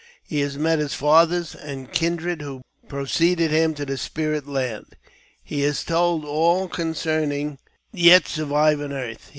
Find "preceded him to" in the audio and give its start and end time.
2.87-3.85